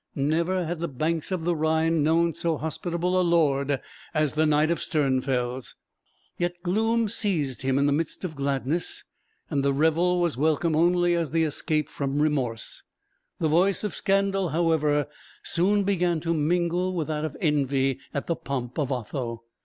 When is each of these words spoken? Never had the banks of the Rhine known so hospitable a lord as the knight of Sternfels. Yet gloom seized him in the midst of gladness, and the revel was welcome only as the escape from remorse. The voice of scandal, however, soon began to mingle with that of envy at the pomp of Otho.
Never 0.15 0.65
had 0.65 0.79
the 0.79 0.87
banks 0.87 1.31
of 1.31 1.43
the 1.43 1.55
Rhine 1.55 2.01
known 2.01 2.33
so 2.33 2.57
hospitable 2.57 3.21
a 3.21 3.21
lord 3.21 3.79
as 4.15 4.33
the 4.33 4.47
knight 4.47 4.71
of 4.71 4.79
Sternfels. 4.79 5.75
Yet 6.39 6.63
gloom 6.63 7.07
seized 7.07 7.61
him 7.61 7.77
in 7.77 7.85
the 7.85 7.91
midst 7.93 8.23
of 8.25 8.35
gladness, 8.35 9.03
and 9.51 9.63
the 9.63 9.71
revel 9.73 10.19
was 10.19 10.37
welcome 10.37 10.75
only 10.75 11.13
as 11.13 11.29
the 11.29 11.43
escape 11.43 11.87
from 11.87 12.19
remorse. 12.19 12.81
The 13.37 13.47
voice 13.47 13.83
of 13.83 13.93
scandal, 13.93 14.49
however, 14.49 15.05
soon 15.43 15.83
began 15.83 16.19
to 16.21 16.33
mingle 16.33 16.95
with 16.95 17.05
that 17.07 17.23
of 17.23 17.37
envy 17.39 17.99
at 18.11 18.25
the 18.25 18.35
pomp 18.35 18.79
of 18.79 18.91
Otho. 18.91 19.43